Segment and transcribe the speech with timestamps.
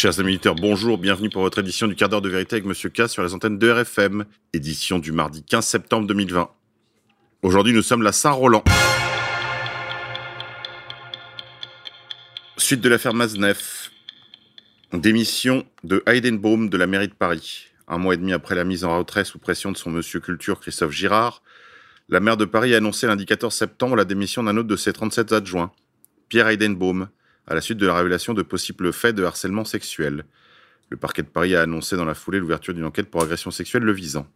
[0.00, 2.88] Chers amis auditeurs, bonjour, bienvenue pour votre édition du quart d'heure de vérité avec Monsieur
[2.88, 4.24] K sur les antennes de RFM,
[4.54, 6.48] édition du mardi 15 septembre 2020.
[7.42, 8.64] Aujourd'hui, nous sommes la Saint-Roland.
[12.56, 13.90] Suite de l'affaire Maznef.
[14.94, 17.66] Démission de Heidenbaum de la mairie de Paris.
[17.86, 20.60] Un mois et demi après la mise en retrait sous pression de son monsieur culture
[20.60, 21.42] Christophe Girard,
[22.08, 24.94] la maire de Paris a annoncé lundi 14 septembre la démission d'un autre de ses
[24.94, 25.72] 37 adjoints,
[26.30, 27.10] Pierre Heidenbaum,
[27.46, 30.24] à la suite de la révélation de possibles faits de harcèlement sexuel.
[30.88, 33.82] Le parquet de Paris a annoncé dans la foulée l'ouverture d'une enquête pour agression sexuelle
[33.82, 34.26] le visant.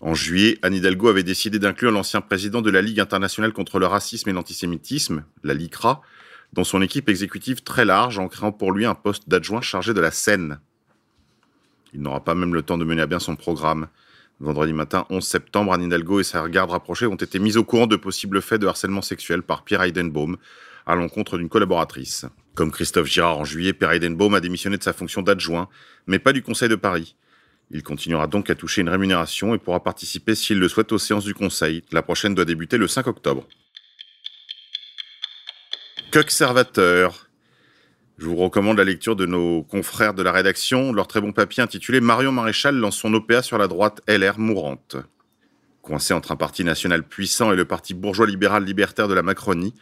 [0.00, 3.86] En juillet, Anne Hidalgo avait décidé d'inclure l'ancien président de la Ligue internationale contre le
[3.86, 6.00] racisme et l'antisémitisme, la LICRA,
[6.52, 10.00] dans son équipe exécutive très large en créant pour lui un poste d'adjoint chargé de
[10.00, 10.58] la scène.
[11.92, 13.88] Il n'aura pas même le temps de mener à bien son programme.
[14.40, 17.86] Vendredi matin 11 septembre, Anne Hidalgo et sa garde rapprochée ont été mis au courant
[17.86, 20.38] de possibles faits de harcèlement sexuel par Pierre Heidenbaum
[20.86, 22.26] à l'encontre d'une collaboratrice.
[22.54, 25.68] Comme Christophe Girard en juillet, Heidenbaum a démissionné de sa fonction d'adjoint,
[26.06, 27.16] mais pas du Conseil de Paris.
[27.70, 31.24] Il continuera donc à toucher une rémunération et pourra participer s'il le souhaite aux séances
[31.24, 31.84] du Conseil.
[31.92, 33.46] La prochaine doit débuter le 5 octobre.
[36.10, 37.28] Qu'observateur.
[38.18, 41.62] Je vous recommande la lecture de nos confrères de la rédaction, leur très bon papier
[41.62, 44.96] intitulé Marion Maréchal lance son OPA sur la droite LR mourante.
[45.80, 49.74] Coincé entre un parti national puissant et le parti bourgeois libéral libertaire de la Macronie,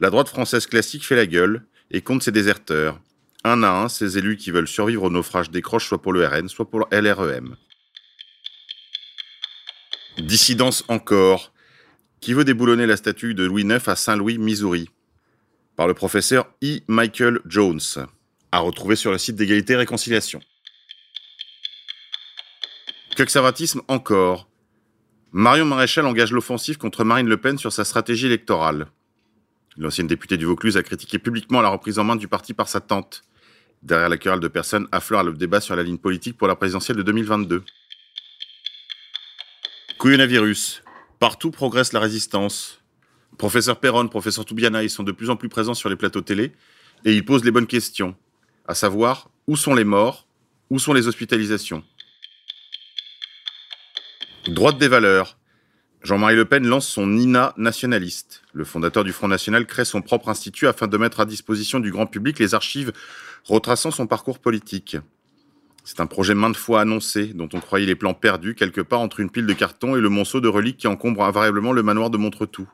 [0.00, 3.00] la droite française classique fait la gueule et compte ses déserteurs.
[3.44, 6.48] Un à un, ces élus qui veulent survivre au naufrage décrochent soit pour le RN,
[6.48, 7.56] soit pour le LREM.
[10.18, 11.52] Dissidence encore.
[12.20, 14.90] Qui veut déboulonner la statue de Louis IX à Saint-Louis, Missouri?
[15.76, 16.80] Par le professeur E.
[16.86, 17.80] Michael Jones,
[18.52, 20.40] à retrouver sur le site d'égalité et réconciliation.
[23.16, 24.50] Conservatisme encore?
[25.32, 28.88] Marion Maréchal engage l'offensive contre Marine Le Pen sur sa stratégie électorale.
[29.76, 32.80] L'ancienne députée du Vaucluse a critiqué publiquement la reprise en main du parti par sa
[32.80, 33.22] tante.
[33.82, 36.96] Derrière la querelle de personnes affleure le débat sur la ligne politique pour la présidentielle
[36.96, 37.64] de 2022.
[39.98, 40.82] Couillonavirus.
[41.18, 42.82] Partout progresse la résistance.
[43.38, 46.52] Professeur Perron, professeur Toubiana, ils sont de plus en plus présents sur les plateaux télé
[47.04, 48.14] et ils posent les bonnes questions.
[48.66, 50.26] À savoir, où sont les morts?
[50.68, 51.82] Où sont les hospitalisations?
[54.46, 55.36] Droite des valeurs.
[56.02, 58.42] Jean-Marie Le Pen lance son INA nationaliste.
[58.54, 61.90] Le fondateur du Front National crée son propre institut afin de mettre à disposition du
[61.90, 62.92] grand public les archives
[63.44, 64.96] retraçant son parcours politique.
[65.84, 69.20] C'est un projet maintes fois annoncé, dont on croyait les plans perdus quelque part entre
[69.20, 72.16] une pile de cartons et le monceau de reliques qui encombre invariablement le manoir de
[72.16, 72.68] Montretout.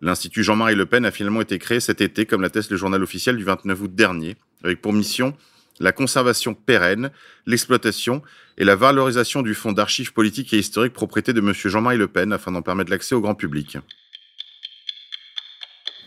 [0.00, 3.36] L'Institut Jean-Marie Le Pen a finalement été créé cet été, comme l'atteste le journal officiel
[3.36, 5.34] du 29 août dernier, avec pour mission
[5.80, 7.10] la conservation pérenne,
[7.46, 8.22] l'exploitation
[8.56, 11.52] et la valorisation du fonds d'archives politiques et historiques propriété de M.
[11.54, 13.78] Jean-Marie Le Pen afin d'en permettre l'accès au grand public.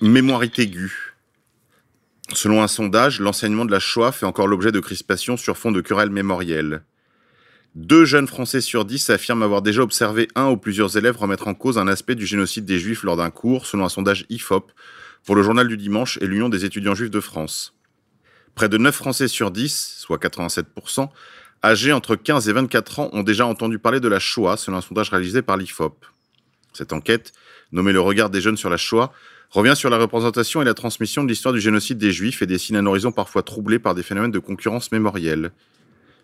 [0.02, 1.14] Mémoirité aiguë.
[2.34, 5.82] Selon un sondage, l'enseignement de la Shoah fait encore l'objet de crispations sur fond de
[5.82, 6.84] querelles mémorielles.
[7.76, 11.54] Deux jeunes Français sur dix affirment avoir déjà observé un ou plusieurs élèves remettre en
[11.54, 14.72] cause un aspect du génocide des Juifs lors d'un cours, selon un sondage IFOP,
[15.24, 17.74] pour le journal du dimanche et l'Union des étudiants juifs de France.
[18.56, 21.10] Près de 9 Français sur 10, soit 87%,
[21.64, 24.82] âgés entre 15 et 24 ans ont déjà entendu parler de la Shoah, selon un
[24.82, 26.06] sondage réalisé par l'IFOP.
[26.74, 27.34] Cette enquête,
[27.72, 29.12] nommée Le regard des jeunes sur la Shoah,
[29.50, 32.78] revient sur la représentation et la transmission de l'histoire du génocide des Juifs et dessine
[32.78, 35.52] un horizon parfois troublé par des phénomènes de concurrence mémorielle.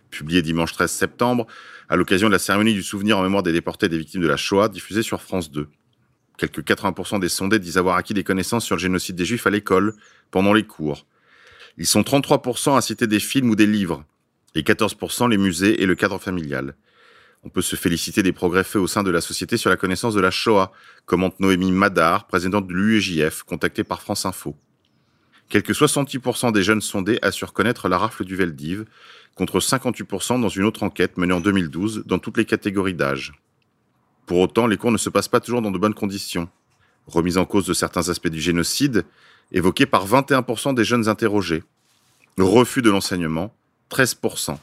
[0.09, 1.47] Publié dimanche 13 septembre,
[1.89, 4.27] à l'occasion de la cérémonie du souvenir en mémoire des déportés et des victimes de
[4.27, 5.67] la Shoah, diffusée sur France 2.
[6.37, 9.49] Quelques 80% des sondés disent avoir acquis des connaissances sur le génocide des Juifs à
[9.49, 9.93] l'école,
[10.31, 11.05] pendant les cours.
[11.77, 14.03] Ils sont 33% à citer des films ou des livres,
[14.55, 16.75] et 14% les musées et le cadre familial.
[17.43, 20.15] On peut se féliciter des progrès faits au sein de la société sur la connaissance
[20.15, 20.71] de la Shoah,
[21.05, 24.55] commente Noémie Madar, présidente de l'UEJF, contactée par France Info.
[25.49, 28.85] Quelques 68% des jeunes sondés assurent connaître la rafle du Veldiv,
[29.35, 33.33] contre 58% dans une autre enquête menée en 2012 dans toutes les catégories d'âge.
[34.25, 36.49] Pour autant, les cours ne se passent pas toujours dans de bonnes conditions.
[37.07, 39.05] Remise en cause de certains aspects du génocide,
[39.51, 41.63] évoqué par 21% des jeunes interrogés.
[42.37, 43.53] Refus de l'enseignement,
[43.91, 44.57] 13%.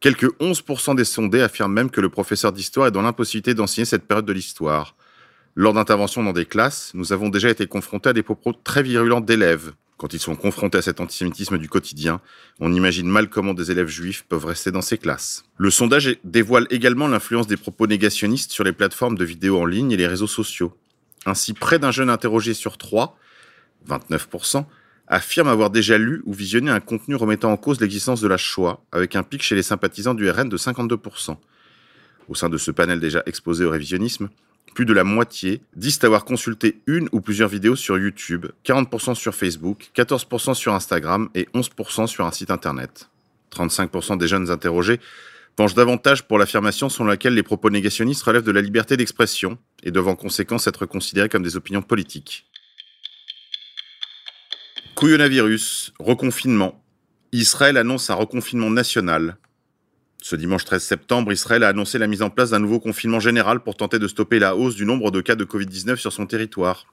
[0.00, 4.06] Quelques 11% des sondés affirment même que le professeur d'histoire est dans l'impossibilité d'enseigner cette
[4.06, 4.96] période de l'histoire.
[5.54, 9.20] Lors d'interventions dans des classes, nous avons déjà été confrontés à des propos très virulents
[9.20, 9.72] d'élèves.
[9.98, 12.22] Quand ils sont confrontés à cet antisémitisme du quotidien,
[12.58, 15.44] on imagine mal comment des élèves juifs peuvent rester dans ces classes.
[15.58, 19.92] Le sondage dévoile également l'influence des propos négationnistes sur les plateformes de vidéos en ligne
[19.92, 20.72] et les réseaux sociaux.
[21.26, 23.18] Ainsi, près d'un jeune interrogé sur trois
[23.88, 24.64] 29%,
[25.08, 28.80] affirment avoir déjà lu ou visionné un contenu remettant en cause l'existence de la Shoah,
[28.92, 31.36] avec un pic chez les sympathisants du RN de 52%.
[32.28, 34.28] Au sein de ce panel déjà exposé au révisionnisme,
[34.74, 39.34] plus de la moitié disent avoir consulté une ou plusieurs vidéos sur YouTube, 40% sur
[39.34, 43.10] Facebook, 14% sur Instagram et 11% sur un site internet.
[43.52, 45.00] 35% des jeunes interrogés
[45.60, 49.90] penchent davantage pour l'affirmation selon laquelle les propos négationnistes relèvent de la liberté d'expression et
[49.90, 52.46] doivent en conséquence être considérés comme des opinions politiques.
[54.94, 56.82] Couillonavirus, reconfinement.
[57.32, 59.36] Israël annonce un reconfinement national.
[60.22, 63.60] Ce dimanche 13 septembre, Israël a annoncé la mise en place d'un nouveau confinement général
[63.60, 66.86] pour tenter de stopper la hausse du nombre de cas de Covid-19 sur son territoire.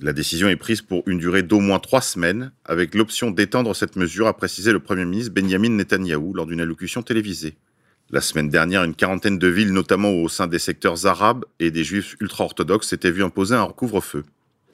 [0.00, 3.94] La décision est prise pour une durée d'au moins trois semaines, avec l'option d'étendre cette
[3.94, 7.58] mesure, a précisé le Premier ministre Benjamin Netanyahou lors d'une allocution télévisée.
[8.14, 11.82] La semaine dernière, une quarantaine de villes, notamment au sein des secteurs arabes et des
[11.82, 14.24] juifs ultra-orthodoxes, s'étaient vues imposer un couvre-feu.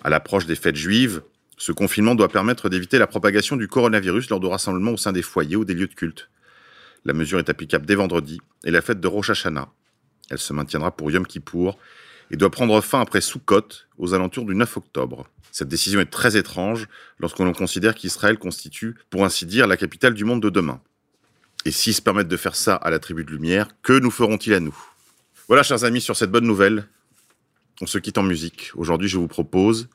[0.02, 1.22] À l'approche des fêtes juives,
[1.56, 5.22] ce confinement doit permettre d'éviter la propagation du coronavirus lors de rassemblements au sein des
[5.22, 6.30] foyers ou des lieux de culte.
[7.04, 9.68] La mesure est applicable dès vendredi et la fête de Rosh Hashanah.
[10.30, 11.78] Elle se maintiendra pour Yom Kippour
[12.32, 13.68] et doit prendre fin après Sukkot
[13.98, 15.28] aux alentours du 9 octobre.
[15.52, 16.88] Cette décision est très étrange
[17.20, 20.80] lorsque l'on considère qu'Israël constitue, pour ainsi dire, la capitale du monde de demain.
[21.68, 24.54] Et s'ils se permettent de faire ça à la tribu de lumière, que nous feront-ils
[24.54, 24.74] à nous?
[25.48, 26.86] Voilà, chers amis, sur cette bonne nouvelle,
[27.82, 28.70] on se quitte en musique.
[28.74, 29.90] Aujourd'hui, je vous propose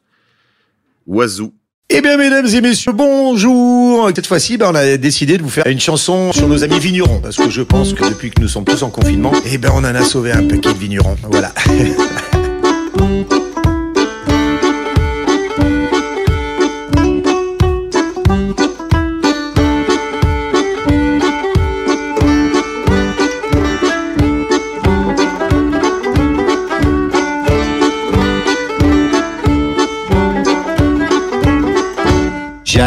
[1.08, 1.52] Oiseau.
[1.90, 5.66] Eh bien, mesdames et messieurs, bonjour Cette fois-ci, ben, on a décidé de vous faire
[5.66, 7.22] une chanson sur nos amis vignerons.
[7.22, 9.80] Parce que je pense que depuis que nous sommes tous en confinement, eh ben, on
[9.80, 11.18] en a sauvé un paquet de vignerons.
[11.24, 11.52] Voilà.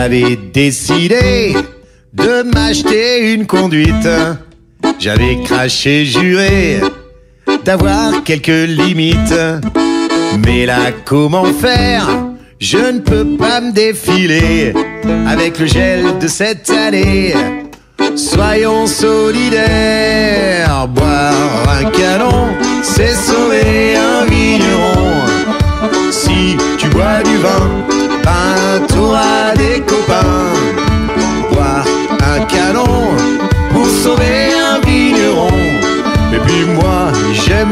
[0.08, 1.56] J'avais décidé
[2.12, 4.08] de m'acheter une conduite.
[5.00, 6.78] J'avais craché, juré
[7.64, 9.34] d'avoir quelques limites.
[10.46, 12.08] Mais là, comment faire?
[12.60, 14.72] Je ne peux pas me défiler
[15.26, 17.34] avec le gel de cette année.
[18.14, 22.50] Soyons solidaires, boire un canon,
[22.84, 23.65] c'est sauver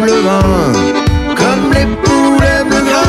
[0.03, 0.73] le vin,
[1.37, 3.05] comme les poules aiment le.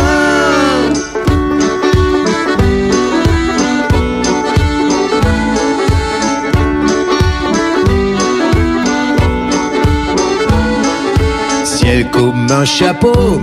[11.65, 13.41] Ciel comme un chapeau,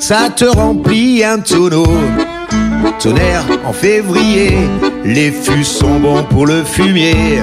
[0.00, 1.86] ça te remplit un tonneau.
[2.98, 4.56] Tonnerre en février,
[5.04, 7.42] les fûts sont bons pour le fumier.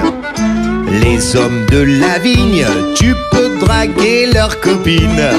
[0.90, 2.66] Les hommes de la vigne,
[2.96, 5.30] tu peux draguer leurs copines,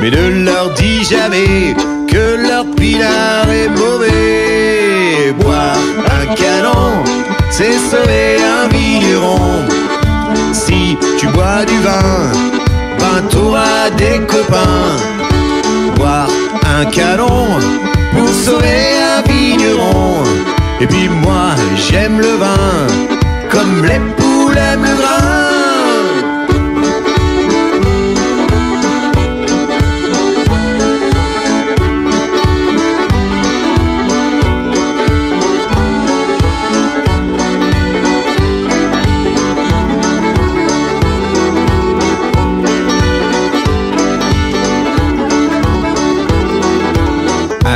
[0.00, 1.76] mais ne leur dis jamais
[2.08, 5.32] que leur pinard est mauvais.
[5.38, 5.76] Boire
[6.20, 7.04] un canon,
[7.50, 9.38] c'est sauver un vigneron.
[10.52, 12.32] Si tu bois du vin,
[12.98, 14.96] ben t'auras des copains.
[15.94, 16.28] Boire
[16.78, 17.46] un canon
[18.12, 20.24] pour sauver un vigneron.
[20.80, 22.86] Et puis moi, j'aime le vin,
[23.50, 24.00] comme les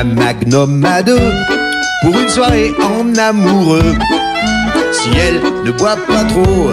[0.00, 0.85] un magnum
[2.02, 3.95] pour une soirée en amoureux.
[5.65, 6.71] Ne boit pas trop,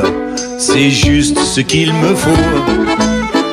[0.58, 2.30] c'est juste ce qu'il me faut.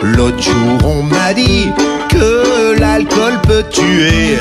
[0.03, 1.69] L'autre jour, on m'a dit
[2.09, 4.39] que l'alcool peut tuer,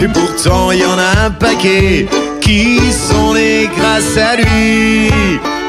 [0.00, 2.06] et pourtant il y en a un paquet
[2.40, 5.10] qui sont nés grâce à lui.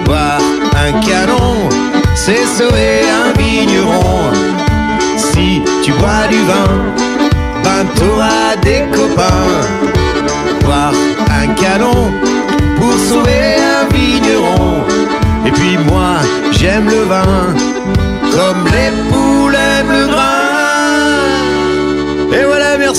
[0.06, 0.42] Boire
[0.74, 1.70] un canon,
[2.16, 4.32] c'est sauver un vigneron.
[5.18, 6.72] Si tu bois du vin,
[7.64, 9.60] ben t'auras des copains.
[10.64, 10.94] Boire
[11.30, 12.14] un canon
[12.78, 13.59] pour sauver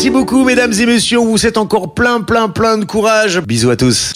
[0.02, 1.18] merci beaucoup, mesdames et messieurs.
[1.18, 3.38] Vous êtes encore plein, plein, plein de courage.
[3.42, 4.14] Bisous à tous.